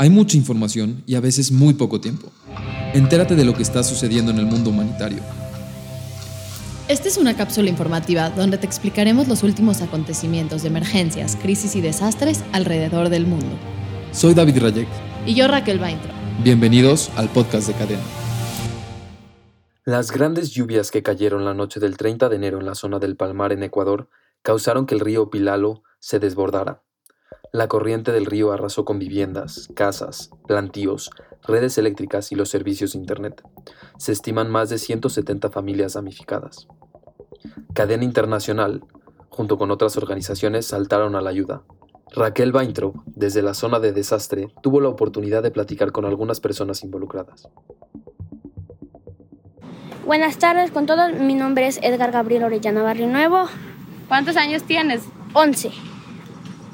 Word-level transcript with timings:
Hay 0.00 0.10
mucha 0.10 0.36
información 0.36 1.02
y 1.06 1.16
a 1.16 1.20
veces 1.20 1.50
muy 1.50 1.74
poco 1.74 2.00
tiempo. 2.00 2.30
Entérate 2.94 3.34
de 3.34 3.44
lo 3.44 3.54
que 3.54 3.64
está 3.64 3.82
sucediendo 3.82 4.30
en 4.30 4.38
el 4.38 4.46
mundo 4.46 4.70
humanitario. 4.70 5.18
Esta 6.86 7.08
es 7.08 7.18
una 7.18 7.36
cápsula 7.36 7.68
informativa 7.68 8.30
donde 8.30 8.58
te 8.58 8.66
explicaremos 8.66 9.26
los 9.26 9.42
últimos 9.42 9.82
acontecimientos 9.82 10.62
de 10.62 10.68
emergencias, 10.68 11.34
crisis 11.34 11.74
y 11.74 11.80
desastres 11.80 12.44
alrededor 12.52 13.08
del 13.08 13.26
mundo. 13.26 13.58
Soy 14.12 14.34
David 14.34 14.62
Rayek. 14.62 14.88
Y 15.26 15.34
yo 15.34 15.48
Raquel 15.48 15.80
Baintro. 15.80 16.12
Bienvenidos 16.44 17.10
al 17.16 17.28
podcast 17.28 17.66
de 17.66 17.74
Cadena. 17.74 18.02
Las 19.84 20.12
grandes 20.12 20.52
lluvias 20.52 20.92
que 20.92 21.02
cayeron 21.02 21.44
la 21.44 21.54
noche 21.54 21.80
del 21.80 21.96
30 21.96 22.28
de 22.28 22.36
enero 22.36 22.60
en 22.60 22.66
la 22.66 22.76
zona 22.76 23.00
del 23.00 23.16
Palmar 23.16 23.50
en 23.50 23.64
Ecuador 23.64 24.08
causaron 24.42 24.86
que 24.86 24.94
el 24.94 25.00
río 25.00 25.28
Pilalo 25.28 25.82
se 25.98 26.20
desbordara. 26.20 26.84
La 27.52 27.66
corriente 27.66 28.12
del 28.12 28.26
río 28.26 28.52
arrasó 28.52 28.84
con 28.84 28.98
viviendas, 28.98 29.68
casas, 29.74 30.30
plantíos, 30.46 31.10
redes 31.46 31.78
eléctricas 31.78 32.30
y 32.30 32.34
los 32.34 32.50
servicios 32.50 32.92
de 32.92 32.98
Internet. 32.98 33.42
Se 33.96 34.12
estiman 34.12 34.50
más 34.50 34.68
de 34.68 34.76
170 34.76 35.48
familias 35.50 35.94
damnificadas. 35.94 36.68
Cadena 37.72 38.04
Internacional, 38.04 38.84
junto 39.30 39.56
con 39.56 39.70
otras 39.70 39.96
organizaciones, 39.96 40.66
saltaron 40.66 41.16
a 41.16 41.22
la 41.22 41.30
ayuda. 41.30 41.62
Raquel 42.14 42.54
Weintraub, 42.54 43.02
desde 43.06 43.40
la 43.42 43.54
zona 43.54 43.80
de 43.80 43.92
desastre, 43.92 44.48
tuvo 44.62 44.80
la 44.80 44.88
oportunidad 44.88 45.42
de 45.42 45.50
platicar 45.50 45.92
con 45.92 46.04
algunas 46.04 46.40
personas 46.40 46.82
involucradas. 46.82 47.48
Buenas 50.04 50.38
tardes 50.38 50.70
con 50.70 50.86
todos, 50.86 51.12
mi 51.14 51.34
nombre 51.34 51.66
es 51.66 51.78
Edgar 51.82 52.12
Gabriel 52.12 52.44
Orellana 52.44 52.82
Barrio 52.82 53.08
Nuevo. 53.08 53.46
¿Cuántos 54.08 54.36
años 54.36 54.62
tienes? 54.64 55.02
11. 55.34 55.70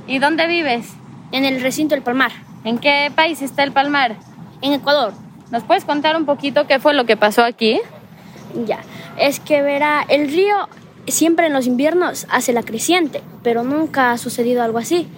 ¿Y 0.07 0.19
dónde 0.19 0.47
vives? 0.47 0.87
En 1.33 1.47
el 1.47 1.63
recinto 1.63 1.95
del 1.95 2.05
Palmar. 2.05 2.31
¿En 2.65 2.79
qué 2.79 3.11
país 3.15 3.41
está 3.41 3.63
el 3.63 3.73
Palmar? 3.73 4.17
En 4.61 4.75
Ecuador. 4.75 5.15
¿Nos 5.51 5.63
puedes 5.65 5.85
contar 5.85 6.17
un 6.17 6.27
poquito 6.27 6.67
qué 6.67 6.79
fue 6.79 6.93
lo 6.93 7.07
que 7.07 7.17
pasó 7.17 7.43
aquí? 7.43 7.81
Ya, 8.67 8.81
es 9.19 9.41
que 9.41 9.63
verá, 9.63 10.05
el 10.09 10.29
río 10.29 10.69
siempre 11.07 11.47
en 11.47 11.55
los 11.55 11.67
inviernos 11.67 12.27
hace 12.31 12.53
la 12.53 12.63
creciente, 12.63 13.23
pero 13.43 13.65
nunca 13.65 14.13
ha 14.13 14.19
sucedido 14.19 14.63
algo 14.63 14.79
así. 14.79 15.09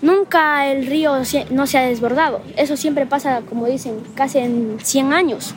Nunca 0.00 0.66
el 0.68 0.86
río 0.86 1.16
no 1.50 1.66
se 1.66 1.78
ha 1.78 1.82
desbordado. 1.82 2.40
Eso 2.56 2.76
siempre 2.78 3.04
pasa, 3.04 3.42
como 3.42 3.66
dicen, 3.66 4.02
casi 4.14 4.38
en 4.38 4.78
100 4.82 5.12
años. 5.12 5.54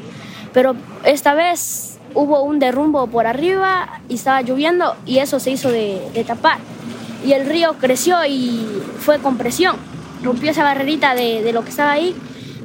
Pero 0.53 0.75
esta 1.05 1.33
vez 1.33 1.99
hubo 2.13 2.41
un 2.41 2.59
derrumbo 2.59 3.07
por 3.07 3.27
arriba 3.27 4.01
y 4.09 4.15
estaba 4.15 4.41
lloviendo 4.41 4.95
y 5.05 5.19
eso 5.19 5.39
se 5.39 5.51
hizo 5.51 5.71
de, 5.71 6.01
de 6.13 6.23
tapar 6.25 6.57
y 7.25 7.33
el 7.33 7.45
río 7.45 7.75
creció 7.79 8.25
y 8.25 8.65
fue 8.99 9.19
con 9.19 9.37
presión. 9.37 9.75
Rompió 10.23 10.51
esa 10.51 10.63
barrerita 10.63 11.15
de, 11.15 11.41
de, 11.43 11.53
lo 11.53 11.63
que 11.63 11.69
estaba 11.69 11.91
ahí, 11.91 12.15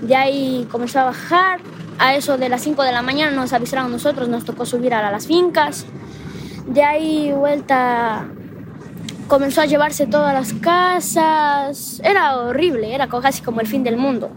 de 0.00 0.16
ahí 0.16 0.66
comenzó 0.70 1.00
a 1.00 1.04
bajar. 1.04 1.60
A 1.98 2.16
eso 2.16 2.36
de 2.36 2.48
las 2.48 2.62
5 2.62 2.82
de 2.82 2.90
la 2.90 3.02
mañana 3.02 3.30
nos 3.30 3.52
avisaron 3.52 3.92
nosotros, 3.92 4.28
nos 4.28 4.44
tocó 4.44 4.66
subir 4.66 4.92
a 4.92 5.10
las 5.10 5.26
fincas. 5.26 5.86
De 6.66 6.82
ahí 6.82 7.32
vuelta 7.32 8.26
comenzó 9.28 9.62
a 9.62 9.66
llevarse 9.66 10.06
todas 10.06 10.34
las 10.34 10.52
casas. 10.52 12.00
Era 12.04 12.36
horrible, 12.36 12.94
era 12.94 13.08
casi 13.08 13.42
como 13.42 13.60
el 13.60 13.66
fin 13.66 13.82
del 13.82 13.96
mundo. 13.96 14.30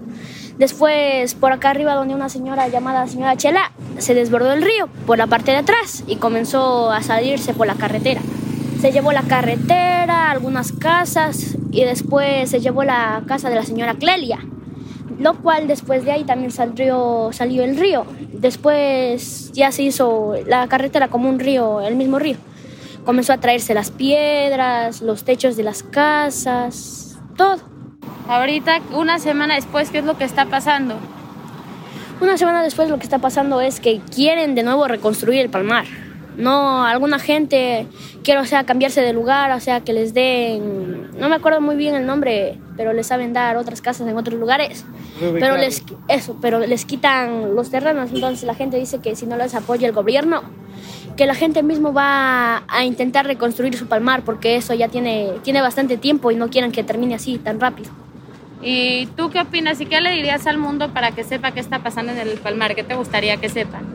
Después, 0.58 1.36
por 1.36 1.52
acá 1.52 1.72
arriba, 1.72 1.96
donde 1.96 2.16
una 2.16 2.30
señora 2.30 2.70
llamada 2.70 3.06
señora 3.08 3.36
Chela, 3.36 3.72
se 3.98 4.14
desbordó 4.14 4.54
el 4.54 4.62
río 4.62 4.88
por 5.06 5.18
la 5.18 5.28
parte 5.28 5.52
de 5.52 5.58
atrás 5.58 6.06
y 6.08 6.16
comenzó 6.16 6.92
a 6.92 7.04
salirse 7.04 7.54
por 7.54 7.68
la 7.68 7.76
carretera. 7.76 8.22
Se 8.86 8.92
llevó 8.92 9.12
la 9.12 9.24
carretera, 9.24 10.30
algunas 10.30 10.72
casas 10.72 11.58
y 11.72 11.84
después 11.84 12.52
se 12.52 12.60
llevó 12.60 12.84
la 12.84 13.24
casa 13.26 13.50
de 13.50 13.56
la 13.56 13.64
señora 13.64 13.96
Clelia, 13.96 14.38
lo 15.18 15.42
cual 15.42 15.66
después 15.66 16.06
de 16.06 16.12
ahí 16.12 16.24
también 16.24 16.52
salió, 16.52 17.32
salió 17.32 17.64
el 17.64 17.78
río. 17.78 18.06
Después 18.34 19.52
ya 19.54 19.72
se 19.72 19.82
hizo 19.82 20.36
la 20.46 20.68
carretera 20.68 21.08
como 21.08 21.30
un 21.30 21.40
río, 21.40 21.82
el 21.82 21.96
mismo 21.96 22.20
río. 22.20 22.38
Comenzó 23.06 23.34
a 23.34 23.40
traerse 23.40 23.74
las 23.74 23.90
piedras, 23.90 25.02
los 25.02 25.24
techos 25.24 25.58
de 25.58 25.64
las 25.64 25.82
casas, 25.82 27.18
todo. 27.36 27.58
Ahorita, 28.28 28.82
una 28.94 29.18
semana 29.18 29.56
después, 29.56 29.90
¿qué 29.90 29.98
es 29.98 30.06
lo 30.06 30.16
que 30.16 30.26
está 30.26 30.46
pasando? 30.46 30.94
Una 32.22 32.38
semana 32.38 32.62
después 32.62 32.88
lo 32.88 33.00
que 33.00 33.06
está 33.06 33.18
pasando 33.18 33.62
es 33.62 33.80
que 33.80 34.00
quieren 34.14 34.54
de 34.54 34.62
nuevo 34.62 34.88
reconstruir 34.88 35.42
el 35.42 35.50
palmar. 35.50 35.86
No, 36.38 36.84
alguna 36.84 37.20
gente 37.20 37.88
quiere, 38.24 38.42
o 38.42 38.46
sea, 38.46 38.66
cambiarse 38.66 39.02
de 39.02 39.14
lugar, 39.14 39.52
o 39.52 39.60
sea, 39.60 39.82
que 39.82 39.94
les 39.94 40.14
den, 40.14 41.12
no 41.18 41.30
me 41.30 41.36
acuerdo 41.36 41.62
muy 41.62 41.76
bien 41.76 41.96
el 41.96 42.06
nombre, 42.06 42.58
pero 42.76 42.94
les 42.94 43.08
saben 43.08 43.34
dar 43.34 43.58
otras 43.58 43.82
casas 43.82 44.08
en 44.08 44.18
otros 44.18 44.40
lugares. 44.40 44.86
Pero 45.20 45.56
les, 45.56 45.84
eso, 46.10 46.38
pero 46.42 46.60
les 46.60 46.86
quitan 46.86 47.56
los 47.56 47.70
terrenos, 47.70 48.12
entonces 48.12 48.44
la 48.44 48.56
gente 48.56 48.78
dice 48.78 49.00
que 49.00 49.16
si 49.16 49.26
no 49.26 49.38
les 49.38 49.56
apoya 49.56 49.88
el 49.88 49.94
gobierno, 49.94 50.44
que 51.16 51.26
la 51.26 51.36
gente 51.36 51.64
mismo 51.64 51.94
va 51.94 52.64
a 52.68 52.84
intentar 52.84 53.26
reconstruir 53.26 53.78
su 53.78 53.88
palmar, 53.88 54.24
porque 54.24 54.58
eso 54.58 54.74
ya 54.74 54.90
tiene, 54.90 55.32
tiene 55.44 55.62
bastante 55.62 55.98
tiempo 55.98 56.32
y 56.32 56.36
no 56.36 56.50
quieren 56.50 56.72
que 56.72 56.84
termine 56.84 57.16
así 57.16 57.38
tan 57.38 57.60
rápido. 57.60 57.92
¿Y 58.62 59.06
tú 59.16 59.30
qué 59.30 59.42
opinas 59.42 59.80
y 59.80 59.86
qué 59.86 60.02
le 60.02 60.12
dirías 60.12 60.48
al 60.48 60.58
mundo 60.58 60.92
para 60.92 61.12
que 61.12 61.24
sepa 61.24 61.52
qué 61.52 61.60
está 61.60 61.80
pasando 61.80 62.12
en 62.12 62.18
el 62.18 62.32
palmar? 62.40 62.76
¿Qué 62.76 62.84
te 62.84 62.96
gustaría 62.96 63.38
que 63.38 63.48
sepan? 63.48 63.95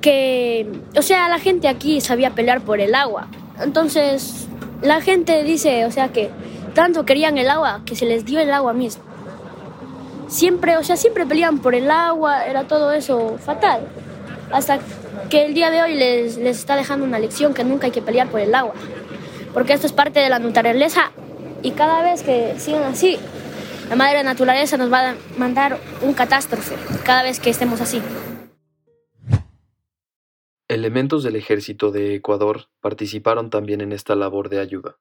Que, 0.00 0.66
o 0.96 1.02
sea, 1.02 1.28
la 1.28 1.38
gente 1.38 1.68
aquí 1.68 2.00
sabía 2.00 2.30
pelear 2.30 2.60
por 2.60 2.80
el 2.80 2.94
agua. 2.94 3.28
Entonces, 3.60 4.48
la 4.82 5.00
gente 5.00 5.42
dice, 5.44 5.84
o 5.86 5.90
sea, 5.90 6.08
que 6.08 6.30
tanto 6.74 7.04
querían 7.04 7.38
el 7.38 7.48
agua 7.48 7.82
que 7.84 7.96
se 7.96 8.06
les 8.06 8.24
dio 8.24 8.40
el 8.40 8.52
agua 8.52 8.72
mismo. 8.72 9.02
Siempre, 10.28 10.76
o 10.76 10.84
sea, 10.84 10.96
siempre 10.96 11.26
peleaban 11.26 11.58
por 11.58 11.74
el 11.74 11.90
agua, 11.90 12.46
era 12.46 12.64
todo 12.64 12.92
eso 12.92 13.38
fatal. 13.38 13.88
Hasta 14.52 14.78
que 15.30 15.46
el 15.46 15.54
día 15.54 15.70
de 15.70 15.82
hoy 15.82 15.94
les, 15.94 16.36
les 16.36 16.58
está 16.58 16.76
dejando 16.76 17.04
una 17.04 17.18
lección 17.18 17.54
que 17.54 17.64
nunca 17.64 17.86
hay 17.86 17.92
que 17.92 18.02
pelear 18.02 18.28
por 18.28 18.40
el 18.40 18.54
agua. 18.54 18.74
Porque 19.52 19.72
esto 19.72 19.86
es 19.86 19.92
parte 19.92 20.20
de 20.20 20.28
la 20.28 20.38
naturaleza 20.38 21.10
y 21.62 21.72
cada 21.72 22.02
vez 22.02 22.22
que 22.22 22.54
sigan 22.58 22.84
así, 22.84 23.18
la 23.88 23.96
madre 23.96 24.22
naturaleza 24.22 24.76
nos 24.76 24.92
va 24.92 25.10
a 25.10 25.14
mandar 25.38 25.78
un 26.02 26.12
catástrofe 26.12 26.76
cada 27.04 27.22
vez 27.22 27.40
que 27.40 27.50
estemos 27.50 27.80
así. 27.80 28.02
Elementos 30.68 31.22
del 31.22 31.36
ejército 31.36 31.90
de 31.92 32.16
Ecuador 32.16 32.66
participaron 32.82 33.48
también 33.48 33.80
en 33.80 33.92
esta 33.92 34.14
labor 34.14 34.50
de 34.50 34.60
ayuda. 34.60 34.96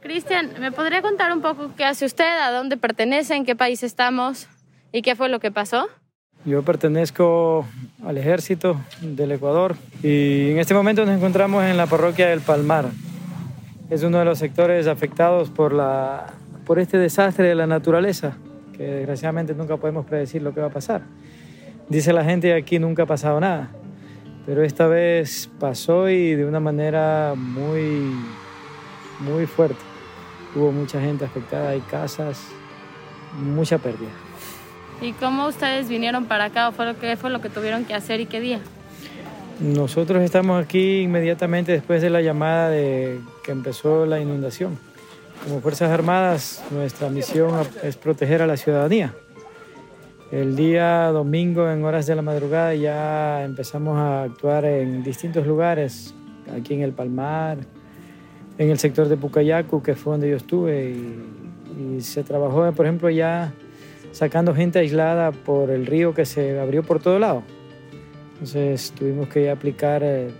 Cristian, 0.00 0.50
¿me 0.60 0.72
podría 0.72 1.00
contar 1.00 1.32
un 1.32 1.40
poco 1.40 1.70
qué 1.74 1.86
hace 1.86 2.04
usted, 2.04 2.38
a 2.42 2.52
dónde 2.52 2.76
pertenece, 2.76 3.34
en 3.34 3.46
qué 3.46 3.56
país 3.56 3.82
estamos 3.82 4.46
y 4.92 5.00
qué 5.00 5.16
fue 5.16 5.30
lo 5.30 5.40
que 5.40 5.50
pasó? 5.50 5.88
Yo 6.44 6.62
pertenezco 6.62 7.66
al 8.04 8.18
ejército 8.18 8.78
del 9.00 9.32
Ecuador 9.32 9.74
y 10.02 10.50
en 10.50 10.58
este 10.58 10.74
momento 10.74 11.06
nos 11.06 11.16
encontramos 11.16 11.64
en 11.64 11.78
la 11.78 11.86
parroquia 11.86 12.28
del 12.28 12.42
Palmar. 12.42 12.90
Es 13.88 14.02
uno 14.02 14.18
de 14.18 14.26
los 14.26 14.38
sectores 14.38 14.86
afectados 14.86 15.48
por, 15.48 15.72
la, 15.72 16.34
por 16.66 16.78
este 16.78 16.98
desastre 16.98 17.48
de 17.48 17.54
la 17.54 17.66
naturaleza, 17.66 18.36
que 18.76 18.82
desgraciadamente 18.82 19.54
nunca 19.54 19.78
podemos 19.78 20.04
predecir 20.04 20.42
lo 20.42 20.52
que 20.52 20.60
va 20.60 20.66
a 20.66 20.70
pasar. 20.70 21.00
Dice 21.88 22.12
la 22.12 22.22
gente 22.22 22.52
aquí 22.52 22.78
nunca 22.78 23.04
ha 23.04 23.06
pasado 23.06 23.40
nada 23.40 23.70
pero 24.46 24.62
esta 24.62 24.86
vez 24.86 25.50
pasó 25.58 26.08
y 26.08 26.34
de 26.34 26.44
una 26.44 26.60
manera 26.60 27.34
muy, 27.36 28.12
muy 29.18 29.46
fuerte. 29.46 29.80
Hubo 30.54 30.70
mucha 30.70 31.00
gente 31.00 31.24
afectada, 31.24 31.70
hay 31.70 31.80
casas, 31.80 32.40
mucha 33.42 33.76
pérdida. 33.78 34.10
¿Y 35.02 35.12
cómo 35.12 35.46
ustedes 35.48 35.88
vinieron 35.88 36.26
para 36.26 36.44
acá? 36.44 36.70
¿Fue 36.72 36.86
lo 36.86 36.98
¿Qué 36.98 37.16
fue 37.16 37.28
lo 37.28 37.40
que 37.40 37.50
tuvieron 37.50 37.84
que 37.84 37.92
hacer 37.92 38.20
y 38.20 38.26
qué 38.26 38.40
día? 38.40 38.60
Nosotros 39.60 40.22
estamos 40.22 40.62
aquí 40.62 41.00
inmediatamente 41.00 41.72
después 41.72 42.00
de 42.00 42.10
la 42.10 42.20
llamada 42.20 42.70
de 42.70 43.20
que 43.42 43.52
empezó 43.52 44.06
la 44.06 44.20
inundación. 44.20 44.78
Como 45.44 45.60
Fuerzas 45.60 45.90
Armadas, 45.90 46.62
nuestra 46.70 47.08
misión 47.08 47.52
es 47.82 47.96
proteger 47.96 48.42
a 48.42 48.46
la 48.46 48.56
ciudadanía. 48.56 49.14
El 50.32 50.56
día 50.56 51.06
domingo 51.12 51.70
en 51.70 51.84
horas 51.84 52.06
de 52.06 52.16
la 52.16 52.22
madrugada 52.22 52.74
ya 52.74 53.44
empezamos 53.44 53.96
a 53.96 54.24
actuar 54.24 54.64
en 54.64 55.04
distintos 55.04 55.46
lugares, 55.46 56.16
aquí 56.52 56.74
en 56.74 56.80
el 56.80 56.90
Palmar, 56.92 57.58
en 58.58 58.70
el 58.70 58.78
sector 58.80 59.08
de 59.08 59.16
Pucayacu, 59.16 59.84
que 59.84 59.94
fue 59.94 60.14
donde 60.14 60.30
yo 60.30 60.36
estuve, 60.36 60.90
y, 60.90 62.00
se 62.00 62.24
trabajó, 62.24 62.72
por 62.72 62.86
ejemplo, 62.86 63.08
ya 63.08 63.52
sacando 64.10 64.52
gente 64.52 64.80
aislada 64.80 65.30
por 65.30 65.70
el 65.70 65.86
río 65.86 66.12
que 66.12 66.24
se 66.24 66.58
abrió 66.58 66.82
por 66.82 67.00
todo 67.00 67.20
lado. 67.20 67.44
Entonces 68.32 68.92
tuvimos 68.98 69.28
que 69.28 69.48
aplicar 69.48 70.02
eh, 70.02 70.30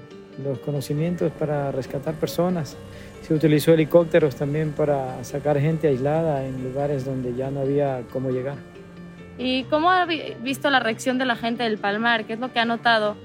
los 0.43 0.59
conocimientos 0.59 1.31
para 1.39 1.71
rescatar 1.71 2.15
personas. 2.15 2.77
Se 3.23 3.35
utilizó 3.35 3.73
helicópteros 3.73 4.35
también 4.35 4.73
para 4.73 5.23
sacar 5.23 5.61
gente 5.61 5.87
aislada 5.87 6.45
en 6.45 6.65
lugares 6.65 7.05
donde 7.05 7.35
ya 7.35 7.51
no 7.53 7.61
había 7.61 8.03
cómo 8.13 8.31
llegar. 8.31 8.57
¿Y 9.39 9.65
cómo 9.65 9.91
ha 9.91 10.07
visto 10.07 10.71
la 10.71 10.81
reacción 10.81 11.19
de 11.19 11.27
la 11.27 11.37
gente 11.37 11.63
del 11.63 11.79
Palmar? 11.79 12.25
¿Qué 12.25 12.35
es 12.35 12.39
lo 12.39 12.53
que 12.53 12.59
ha 12.59 12.65
notado? 12.65 13.17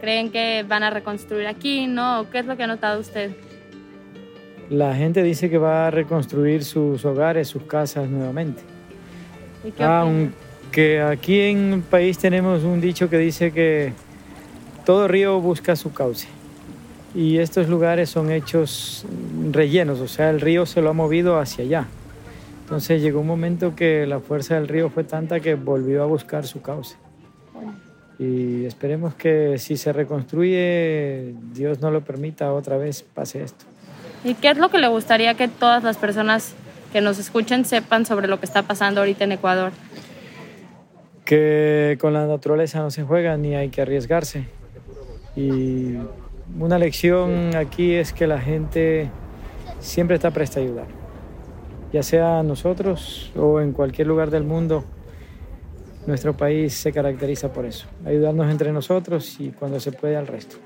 ¿Creen 0.00 0.30
que 0.30 0.64
van 0.66 0.82
a 0.82 0.90
reconstruir 0.90 1.46
aquí? 1.46 1.86
¿No? 1.86 2.26
¿Qué 2.30 2.40
es 2.40 2.46
lo 2.46 2.56
que 2.56 2.64
ha 2.64 2.66
notado 2.66 3.00
usted? 3.00 3.32
La 4.68 4.94
gente 4.94 5.22
dice 5.22 5.50
que 5.50 5.58
va 5.58 5.88
a 5.88 5.90
reconstruir 5.90 6.64
sus 6.64 7.04
hogares, 7.04 7.48
sus 7.48 7.62
casas 7.64 8.08
nuevamente. 8.08 8.62
¿Y 9.64 9.72
qué 9.72 9.84
Aunque 9.84 11.00
aquí 11.00 11.40
en 11.40 11.72
el 11.74 11.82
país 11.82 12.18
tenemos 12.18 12.64
un 12.64 12.80
dicho 12.80 13.10
que 13.10 13.18
dice 13.18 13.52
que 13.52 13.92
todo 14.84 15.06
río 15.06 15.40
busca 15.40 15.76
su 15.76 15.92
cauce. 15.92 16.28
Y 17.14 17.38
estos 17.38 17.68
lugares 17.68 18.08
son 18.10 18.30
hechos 18.30 19.04
rellenos, 19.50 20.00
o 20.00 20.06
sea, 20.06 20.30
el 20.30 20.40
río 20.40 20.64
se 20.66 20.80
lo 20.80 20.90
ha 20.90 20.92
movido 20.92 21.38
hacia 21.38 21.64
allá. 21.64 21.88
Entonces 22.70 23.02
llegó 23.02 23.18
un 23.18 23.26
momento 23.26 23.74
que 23.74 24.06
la 24.06 24.20
fuerza 24.20 24.54
del 24.54 24.68
río 24.68 24.90
fue 24.90 25.02
tanta 25.02 25.40
que 25.40 25.56
volvió 25.56 26.04
a 26.04 26.06
buscar 26.06 26.46
su 26.46 26.62
cauce. 26.62 26.94
Y 28.16 28.64
esperemos 28.64 29.12
que 29.16 29.58
si 29.58 29.76
se 29.76 29.92
reconstruye, 29.92 31.34
Dios 31.52 31.80
no 31.80 31.90
lo 31.90 32.02
permita, 32.02 32.52
otra 32.52 32.76
vez 32.76 33.02
pase 33.02 33.42
esto. 33.42 33.64
¿Y 34.22 34.34
qué 34.34 34.50
es 34.50 34.58
lo 34.58 34.68
que 34.68 34.78
le 34.78 34.86
gustaría 34.86 35.34
que 35.34 35.48
todas 35.48 35.82
las 35.82 35.96
personas 35.96 36.54
que 36.92 37.00
nos 37.00 37.18
escuchen 37.18 37.64
sepan 37.64 38.06
sobre 38.06 38.28
lo 38.28 38.38
que 38.38 38.46
está 38.46 38.62
pasando 38.62 39.00
ahorita 39.00 39.24
en 39.24 39.32
Ecuador? 39.32 39.72
Que 41.24 41.98
con 42.00 42.12
la 42.12 42.24
naturaleza 42.24 42.78
no 42.78 42.92
se 42.92 43.02
juega 43.02 43.36
ni 43.36 43.56
hay 43.56 43.70
que 43.70 43.82
arriesgarse. 43.82 44.44
Y 45.34 45.96
una 46.56 46.78
lección 46.78 47.56
aquí 47.56 47.94
es 47.94 48.12
que 48.12 48.28
la 48.28 48.38
gente 48.38 49.10
siempre 49.80 50.14
está 50.14 50.30
presta 50.30 50.60
a 50.60 50.62
ayudar 50.62 50.99
ya 51.92 52.02
sea 52.02 52.42
nosotros 52.42 53.32
o 53.36 53.60
en 53.60 53.72
cualquier 53.72 54.06
lugar 54.06 54.30
del 54.30 54.44
mundo, 54.44 54.84
nuestro 56.06 56.36
país 56.36 56.74
se 56.74 56.92
caracteriza 56.92 57.52
por 57.52 57.66
eso, 57.66 57.86
ayudarnos 58.04 58.50
entre 58.50 58.72
nosotros 58.72 59.38
y 59.40 59.50
cuando 59.50 59.80
se 59.80 59.92
puede 59.92 60.16
al 60.16 60.26
resto. 60.26 60.56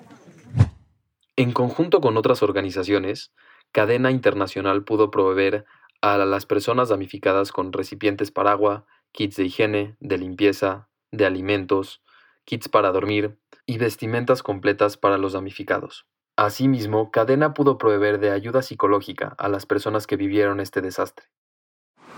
En 1.36 1.52
conjunto 1.52 2.00
con 2.00 2.16
otras 2.16 2.42
organizaciones, 2.42 3.32
Cadena 3.72 4.10
Internacional 4.10 4.84
pudo 4.84 5.10
proveer 5.10 5.64
a 6.00 6.18
las 6.18 6.46
personas 6.46 6.90
damnificadas 6.90 7.50
con 7.50 7.72
recipientes 7.72 8.30
para 8.30 8.52
agua, 8.52 8.86
kits 9.10 9.36
de 9.36 9.44
higiene, 9.44 9.96
de 10.00 10.18
limpieza, 10.18 10.88
de 11.10 11.26
alimentos, 11.26 12.02
kits 12.44 12.68
para 12.68 12.92
dormir 12.92 13.36
y 13.66 13.78
vestimentas 13.78 14.42
completas 14.42 14.96
para 14.96 15.18
los 15.18 15.32
damnificados. 15.32 16.06
Asimismo, 16.36 17.12
Cadena 17.12 17.54
pudo 17.54 17.78
proveer 17.78 18.18
de 18.18 18.32
ayuda 18.32 18.60
psicológica 18.60 19.34
a 19.38 19.48
las 19.48 19.66
personas 19.66 20.08
que 20.08 20.16
vivieron 20.16 20.58
este 20.58 20.80
desastre. 20.80 21.26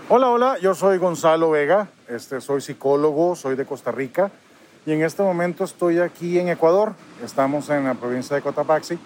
Hola, 0.09 0.29
hola, 0.29 0.57
yo 0.59 0.73
soy 0.73 0.97
Gonzalo 0.97 1.51
Vega, 1.51 1.89
este, 2.07 2.41
soy 2.41 2.61
psicólogo, 2.61 3.35
soy 3.35 3.55
de 3.55 3.65
Costa 3.65 3.91
Rica 3.91 4.31
y 4.87 4.93
en 4.93 5.03
este 5.03 5.21
momento 5.21 5.65
estoy 5.65 5.99
aquí 5.99 6.39
en 6.39 6.49
Ecuador, 6.49 6.93
estamos 7.23 7.69
en 7.69 7.83
la 7.83 7.93
provincia 7.93 8.35
de 8.35 8.41
Cotapaxi, 8.41 8.97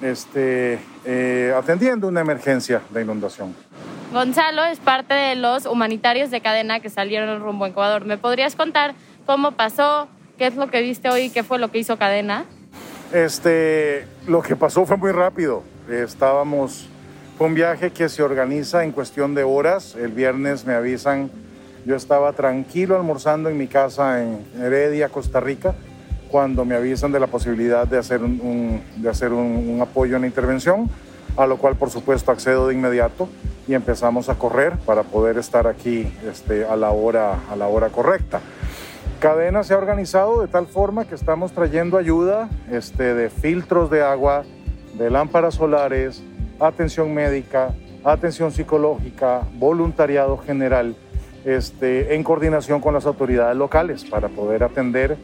este, 0.00 0.80
eh, 1.04 1.52
atendiendo 1.54 2.08
una 2.08 2.22
emergencia 2.22 2.80
de 2.88 3.02
inundación. 3.02 3.54
Gonzalo 4.14 4.64
es 4.64 4.78
parte 4.78 5.12
de 5.12 5.34
los 5.34 5.66
humanitarios 5.66 6.30
de 6.30 6.40
cadena 6.40 6.80
que 6.80 6.88
salieron 6.88 7.42
rumbo 7.42 7.66
a 7.66 7.68
Ecuador. 7.68 8.06
¿Me 8.06 8.16
podrías 8.16 8.56
contar 8.56 8.94
cómo 9.26 9.52
pasó, 9.52 10.08
qué 10.38 10.46
es 10.46 10.56
lo 10.56 10.70
que 10.70 10.80
viste 10.80 11.10
hoy, 11.10 11.28
qué 11.28 11.42
fue 11.42 11.58
lo 11.58 11.70
que 11.70 11.78
hizo 11.78 11.98
cadena? 11.98 12.46
Este, 13.12 14.06
lo 14.26 14.40
que 14.40 14.56
pasó 14.56 14.86
fue 14.86 14.96
muy 14.96 15.12
rápido. 15.12 15.62
Estábamos, 15.90 16.88
fue 17.36 17.46
un 17.46 17.54
viaje 17.54 17.90
que 17.90 18.08
se 18.08 18.22
organiza 18.22 18.84
en 18.84 18.92
cuestión 18.92 19.34
de 19.34 19.42
horas. 19.42 19.94
El 19.96 20.12
viernes 20.12 20.64
me 20.64 20.72
avisan, 20.72 21.30
yo 21.84 21.94
estaba 21.94 22.32
tranquilo 22.32 22.96
almorzando 22.96 23.50
en 23.50 23.58
mi 23.58 23.66
casa 23.66 24.22
en 24.22 24.46
Heredia, 24.58 25.10
Costa 25.10 25.40
Rica, 25.40 25.74
cuando 26.30 26.64
me 26.64 26.74
avisan 26.74 27.12
de 27.12 27.20
la 27.20 27.26
posibilidad 27.26 27.86
de 27.86 27.98
hacer 27.98 28.22
un, 28.22 28.82
de 28.96 29.10
hacer 29.10 29.32
un, 29.32 29.78
apoyo 29.82 30.16
en 30.16 30.22
la 30.22 30.28
intervención, 30.28 30.88
a 31.36 31.46
lo 31.46 31.58
cual 31.58 31.76
por 31.76 31.90
supuesto 31.90 32.32
accedo 32.32 32.68
de 32.68 32.74
inmediato 32.74 33.28
y 33.68 33.74
empezamos 33.74 34.30
a 34.30 34.36
correr 34.36 34.78
para 34.86 35.02
poder 35.02 35.36
estar 35.36 35.66
aquí 35.66 36.10
este, 36.30 36.64
a, 36.64 36.76
la 36.76 36.92
hora, 36.92 37.40
a 37.50 37.56
la 37.56 37.66
hora 37.66 37.90
correcta. 37.90 38.40
Cadena 39.22 39.62
se 39.62 39.72
ha 39.72 39.78
organizado 39.78 40.40
de 40.40 40.48
tal 40.48 40.66
forma 40.66 41.04
que 41.04 41.14
estamos 41.14 41.52
trayendo 41.52 41.96
ayuda 41.96 42.48
este, 42.68 43.14
de 43.14 43.30
filtros 43.30 43.88
de 43.88 44.02
agua, 44.02 44.42
de 44.94 45.10
lámparas 45.10 45.54
solares, 45.54 46.20
atención 46.58 47.14
médica, 47.14 47.72
atención 48.02 48.50
psicológica, 48.50 49.42
voluntariado 49.54 50.38
general, 50.38 50.96
este, 51.44 52.16
en 52.16 52.24
coordinación 52.24 52.80
con 52.80 52.94
las 52.94 53.06
autoridades 53.06 53.56
locales 53.56 54.04
para 54.04 54.28
poder 54.28 54.64
atender 54.64 55.16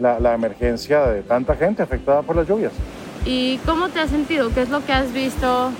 la, 0.00 0.18
la, 0.18 0.32
emergencia 0.32 1.04
de 1.08 1.20
tanta 1.20 1.54
gente 1.54 1.82
afectada 1.82 2.22
por 2.22 2.36
las 2.36 2.48
lluvias. 2.48 2.72
¿Y 3.26 3.58
cómo 3.66 3.90
te 3.90 4.00
has 4.00 4.08
sentido? 4.08 4.48
¿Qué 4.54 4.62
es 4.62 4.70
lo 4.70 4.82
que 4.86 4.94
has 4.94 5.12
visto? 5.12 5.72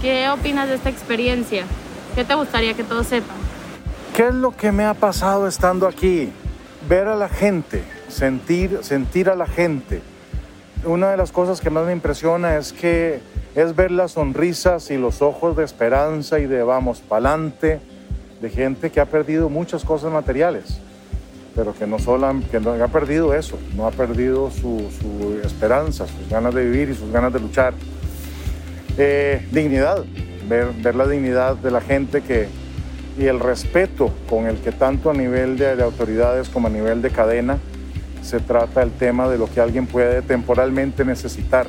¿Qué 0.00 0.28
opinas 0.28 0.68
de 0.68 0.76
esta 0.76 0.90
experiencia? 0.90 1.64
¿Qué 2.14 2.24
te 2.24 2.36
gustaría 2.36 2.74
que 2.74 2.84
todos 2.84 3.08
sepan? 3.08 3.36
¿Qué 4.14 4.28
es 4.28 4.34
lo 4.34 4.52
que 4.52 4.70
me 4.70 4.84
ha 4.84 4.94
pasado 4.94 5.48
estando 5.48 5.88
aquí? 5.88 6.32
Ver 6.88 7.08
a 7.08 7.16
la 7.16 7.28
gente, 7.28 7.82
sentir, 8.08 8.78
sentir 8.82 9.28
a 9.28 9.34
la 9.34 9.46
gente. 9.46 10.00
Una 10.84 11.10
de 11.10 11.16
las 11.16 11.32
cosas 11.32 11.60
que 11.60 11.70
más 11.70 11.86
me 11.86 11.92
impresiona 11.92 12.56
es 12.56 12.72
que 12.72 13.20
es 13.54 13.74
ver 13.74 13.90
las 13.90 14.12
sonrisas 14.12 14.90
y 14.90 14.96
los 14.96 15.22
ojos 15.22 15.56
de 15.56 15.64
esperanza 15.64 16.38
y 16.38 16.46
de 16.46 16.62
vamos 16.62 17.00
pa'lante 17.00 17.80
de 18.40 18.50
gente 18.50 18.90
que 18.90 19.00
ha 19.00 19.06
perdido 19.06 19.48
muchas 19.48 19.84
cosas 19.84 20.12
materiales, 20.12 20.78
pero 21.54 21.74
que 21.74 21.86
no 21.86 21.98
solo 21.98 22.32
que 22.50 22.60
no 22.60 22.72
ha 22.72 22.88
perdido 22.88 23.34
eso, 23.34 23.58
no 23.74 23.86
ha 23.86 23.90
perdido 23.90 24.50
su, 24.50 25.40
esperanza, 25.42 26.06
sus 26.06 26.28
ganas 26.28 26.54
de 26.54 26.64
vivir 26.64 26.90
y 26.90 26.94
sus 26.94 27.10
ganas 27.10 27.32
de 27.32 27.40
luchar. 27.40 27.72
Eh, 28.98 29.46
dignidad, 29.50 30.04
ver, 30.48 30.68
ver 30.82 30.94
la 30.94 31.06
dignidad 31.06 31.56
de 31.56 31.70
la 31.70 31.80
gente 31.80 32.22
que, 32.22 32.48
y 33.18 33.26
el 33.26 33.40
respeto 33.40 34.10
con 34.28 34.46
el 34.46 34.56
que 34.58 34.72
tanto 34.72 35.10
a 35.10 35.14
nivel 35.14 35.56
de, 35.56 35.82
autoridades 35.82 36.48
como 36.48 36.68
a 36.68 36.70
nivel 36.70 37.00
de 37.02 37.10
cadena 37.10 37.58
se 38.22 38.40
trata 38.40 38.82
el 38.82 38.90
tema 38.90 39.28
de 39.28 39.38
lo 39.38 39.46
que 39.46 39.60
alguien 39.60 39.86
puede 39.86 40.20
temporalmente 40.22 41.04
necesitar. 41.04 41.66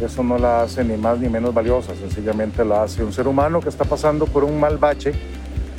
Eso 0.00 0.22
no 0.24 0.38
la 0.38 0.62
hace 0.62 0.84
ni 0.84 0.96
más 0.96 1.18
ni 1.18 1.28
menos 1.28 1.54
valiosa, 1.54 1.94
sencillamente 1.94 2.64
la 2.64 2.82
hace 2.82 3.04
un 3.04 3.12
ser 3.12 3.28
humano 3.28 3.60
que 3.60 3.68
está 3.68 3.84
pasando 3.84 4.26
por 4.26 4.44
un 4.44 4.58
mal 4.58 4.76
bache 4.76 5.12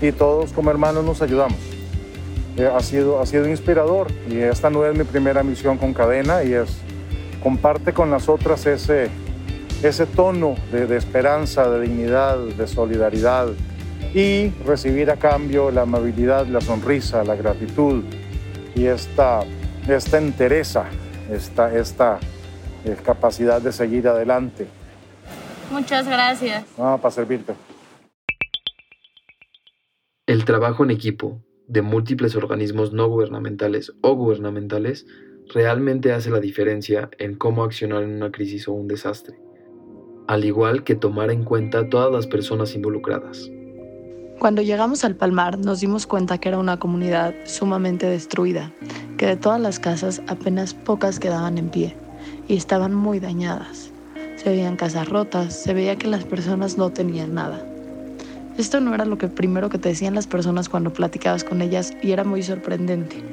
y 0.01 0.11
todos 0.11 0.53
como 0.53 0.71
hermanos 0.71 1.03
nos 1.03 1.21
ayudamos. 1.21 1.59
Eh, 2.57 2.69
ha, 2.73 2.79
sido, 2.79 3.19
ha 3.19 3.25
sido 3.25 3.47
inspirador 3.47 4.07
y 4.29 4.37
esta 4.37 4.69
no 4.69 4.85
es 4.85 4.97
mi 4.97 5.03
primera 5.03 5.43
misión 5.43 5.77
con 5.77 5.93
cadena 5.93 6.43
y 6.43 6.53
es 6.53 6.77
comparte 7.43 7.93
con 7.93 8.09
las 8.09 8.29
otras 8.29 8.65
ese, 8.65 9.09
ese 9.83 10.05
tono 10.05 10.55
de, 10.71 10.87
de 10.87 10.95
esperanza, 10.95 11.69
de 11.69 11.81
dignidad, 11.81 12.37
de 12.37 12.65
solidaridad, 12.65 13.49
y 14.13 14.49
recibir 14.65 15.09
a 15.12 15.17
cambio 15.17 15.71
la 15.71 15.81
amabilidad, 15.81 16.47
la 16.47 16.62
sonrisa, 16.62 17.24
la 17.24 17.35
gratitud 17.35 18.03
y 18.75 18.85
esta, 18.85 19.41
esta 19.88 20.17
entereza, 20.17 20.85
esta, 21.31 21.75
esta 21.75 22.19
eh, 22.85 22.95
capacidad 23.03 23.62
de 23.62 23.71
seguir 23.71 24.07
adelante. 24.07 24.67
Muchas 25.71 26.07
gracias. 26.07 26.65
Ah, 26.77 26.97
para 27.01 27.12
servirte. 27.12 27.53
El 30.27 30.45
trabajo 30.45 30.83
en 30.83 30.91
equipo 30.91 31.41
de 31.67 31.81
múltiples 31.81 32.35
organismos 32.35 32.93
no 32.93 33.07
gubernamentales 33.07 33.93
o 34.01 34.13
gubernamentales 34.15 35.05
realmente 35.53 36.12
hace 36.12 36.29
la 36.29 36.39
diferencia 36.39 37.09
en 37.17 37.35
cómo 37.35 37.63
accionar 37.63 38.03
en 38.03 38.15
una 38.15 38.31
crisis 38.31 38.67
o 38.67 38.74
un 38.74 38.88
desastre, 38.88 39.39
al 40.27 40.45
igual 40.45 40.83
que 40.83 40.95
tomar 40.95 41.31
en 41.31 41.43
cuenta 41.43 41.89
todas 41.89 42.12
las 42.12 42.27
personas 42.27 42.75
involucradas. 42.75 43.50
Cuando 44.39 44.62
llegamos 44.62 45.04
al 45.06 45.15
Palmar 45.15 45.58
nos 45.58 45.80
dimos 45.80 46.06
cuenta 46.06 46.38
que 46.38 46.50
era 46.50 46.60
una 46.60 46.77
comunidad 46.77 47.34
sumamente 47.46 48.06
destruida, 48.06 48.72
que 49.18 49.27
de 49.27 49.38
todas 49.38 49.60
las 49.60 49.80
casas 49.80 50.22
apenas 50.27 50.74
pocas 50.74 51.20
quedaban 51.20 51.58
en 51.58 51.70
pie 51.70 51.96
y 52.48 52.58
estaban 52.58 52.94
muy 52.94 53.20
dañadas. 53.20 53.92
Se 54.36 54.50
veían 54.50 54.75
casas 54.75 55.08
rotas, 55.08 55.56
se 55.56 55.74
veía 55.74 55.96
que 55.96 56.08
las 56.08 56.25
personas 56.25 56.77
no 56.77 56.89
tenían 56.92 57.34
nada. 57.34 57.65
Esto 58.58 58.82
no 58.82 58.94
era 58.94 59.06
lo 59.06 59.18
que 59.18 59.30
primero 59.30 59.70
que 59.70 59.80
te 59.80 59.89
decían 59.89 60.15
las 60.15 60.27
personas 60.27 60.70
cuando 60.70 60.94
platicabas 60.94 61.44
con 61.44 61.62
ellas 61.62 61.94
y 62.04 62.12
era 62.12 62.24
muy 62.24 62.44
sorprendente. 62.44 63.24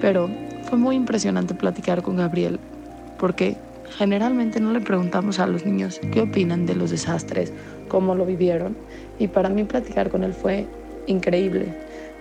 Pero 0.00 0.30
fue 0.68 0.78
muy 0.78 0.96
impresionante 0.96 1.54
platicar 1.54 2.02
con 2.02 2.16
Gabriel, 2.16 2.58
porque 3.18 3.56
generalmente 3.96 4.58
no 4.58 4.72
le 4.72 4.80
preguntamos 4.80 5.38
a 5.38 5.46
los 5.46 5.64
niños 5.64 6.00
qué 6.12 6.22
opinan 6.22 6.66
de 6.66 6.74
los 6.74 6.90
desastres, 6.90 7.52
cómo 7.88 8.14
lo 8.14 8.24
vivieron, 8.24 8.76
y 9.18 9.28
para 9.28 9.48
mí 9.48 9.64
platicar 9.64 10.10
con 10.10 10.22
él 10.22 10.32
fue 10.32 10.66
increíble, 11.06 11.66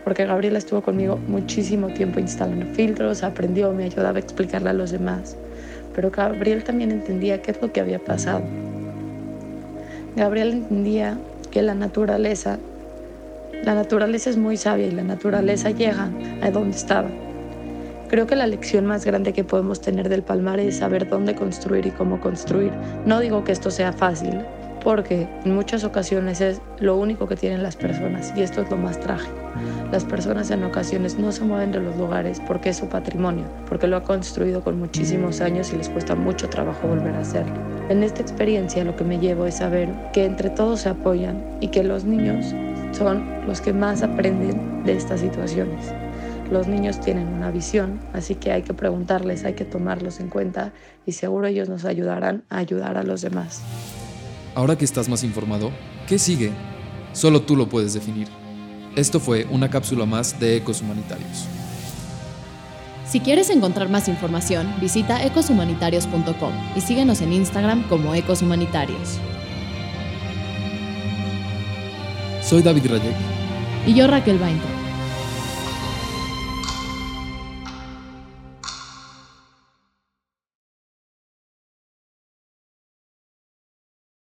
porque 0.03 0.25
Gabriela 0.25 0.57
estuvo 0.57 0.81
conmigo 0.81 1.19
muchísimo 1.27 1.89
tiempo 1.89 2.19
instalando 2.19 2.65
filtros, 2.74 3.24
aprendió, 3.24 3.71
me 3.74 3.83
ayudaba 3.83 4.17
a 4.17 4.21
explicarle 4.21 4.69
a 4.69 4.74
los 4.74 4.91
demás. 4.91 5.36
Pero 5.93 6.12
Gabriel 6.12 6.63
también 6.63 6.91
entendía 6.91 7.41
qué 7.41 7.51
es 7.51 7.62
lo 7.62 7.71
que 7.71 7.81
había 7.81 8.00
pasado. 8.00 8.41
Gabriel 10.15 10.51
entendía 10.51 11.17
que 11.51 11.62
la 11.62 11.75
naturaleza, 11.75 12.57
la 13.63 13.75
naturaleza 13.75 14.29
es 14.29 14.38
muy 14.38 14.57
sabia 14.57 14.88
y 14.88 14.91
la 14.91 15.03
naturaleza 15.03 15.71
llega 15.71 16.09
a 16.41 16.51
donde 16.51 16.77
estaba. 16.77 17.09
Creo 18.09 18.25
que 18.25 18.38
la 18.38 18.47
lección 18.47 18.86
más 18.86 19.03
grande 19.05 19.33
que 19.33 19.43
podemos 19.43 19.81
tener 19.81 20.07
del 20.07 20.24
Palmar 20.24 20.59
es 20.62 20.77
saber 20.77 21.09
dónde 21.09 21.36
construir 21.36 21.86
y 21.86 21.91
cómo 21.91 22.21
construir. 22.21 22.71
No 23.05 23.19
digo 23.19 23.43
que 23.43 23.51
esto 23.51 23.69
sea 23.69 23.91
fácil, 23.91 24.39
porque 24.88 25.27
en 25.44 25.53
muchas 25.53 25.84
ocasiones 25.84 26.39
es 26.39 26.62
lo 26.79 26.96
único 26.96 27.27
que 27.27 27.36
tienen 27.36 27.62
las 27.62 27.75
personas 27.75 28.32
y 28.38 28.41
esto 28.41 28.62
es 28.62 28.70
lo 28.70 28.77
más 28.77 28.98
trágico. 28.98 29.36
Las 29.91 30.06
personas 30.06 30.50
en 30.50 30.63
ocasiones 30.63 31.20
no 31.20 31.34
se 31.34 31.44
mueven 31.44 31.74
de 31.74 31.82
los 31.82 31.98
lugares 31.98 32.41
porque 32.48 32.70
es 32.70 32.77
su 32.77 32.88
patrimonio, 32.88 33.44
porque 33.67 33.88
lo 33.88 33.98
ha 33.98 34.03
construido 34.03 34.63
con 34.63 34.79
muchísimos 34.79 35.41
años 35.41 35.74
y 35.74 35.75
les 35.75 35.89
cuesta 35.89 36.15
mucho 36.15 36.48
trabajo 36.48 36.88
volver 36.88 37.15
a 37.15 37.20
hacerlo. 37.20 37.53
En 37.89 38.01
esta 38.01 38.22
experiencia 38.22 38.86
lo 38.86 38.96
que 38.96 39.03
me 39.03 39.20
llevo 39.20 39.46
es 39.46 39.56
saber 39.56 39.89
que 40.13 40.24
entre 40.24 40.50
todos 40.51 40.79
se 40.79 40.88
apoyan 40.88 41.44
y 41.60 41.67
que 41.67 41.84
los 41.84 42.06
niños 42.06 42.56
son 42.94 43.25
los 43.46 43.60
que 43.60 43.74
más 43.74 44.03
aprenden 44.03 44.86
de 44.86 44.94
estas 44.94 45.20
situaciones. 45.20 45.94
Los 46.50 46.70
niños 46.70 47.01
tienen 47.01 47.27
una 47.27 47.51
visión, 47.51 48.00
así 48.13 48.36
que 48.36 48.53
hay 48.53 48.62
que 48.62 48.74
preguntarles, 48.74 49.44
hay 49.44 49.56
que 49.56 49.65
tomarlos 49.65 50.22
en 50.22 50.29
cuenta 50.29 50.72
y 51.06 51.12
seguro 51.12 51.48
ellos 51.48 51.67
nos 51.67 51.84
ayudarán 51.84 52.46
a 52.50 52.60
ayudar 52.60 52.98
a 52.98 53.03
los 53.03 53.22
demás. 53.22 53.62
Ahora 54.57 54.75
que 54.75 54.85
estás 54.85 55.07
más 55.07 55.23
informado, 55.23 55.71
¿qué 56.07 56.17
sigue? 56.17 56.51
Solo 57.13 57.43
tú 57.43 57.55
lo 57.55 57.69
puedes 57.69 57.93
definir. 57.93 58.27
Esto 58.95 59.19
fue 59.19 59.45
una 59.51 59.69
cápsula 59.69 60.07
más 60.07 60.39
de 60.39 60.55
Ecos 60.55 60.81
Humanitarios. 60.81 61.45
Si 63.07 63.19
quieres 63.19 63.51
encontrar 63.51 63.87
más 63.89 64.07
información, 64.07 64.73
visita 64.81 65.23
ecoshumanitarios.com 65.23 66.53
y 66.75 66.81
síguenos 66.81 67.21
en 67.21 67.33
Instagram 67.33 67.87
como 67.87 68.15
Ecos 68.15 68.41
Humanitarios. 68.41 69.19
Soy 72.41 72.63
David 72.63 72.87
Rayek. 72.89 73.15
Y 73.85 73.93
yo 73.93 74.07
Raquel 74.07 74.39
Bainto. 74.39 74.76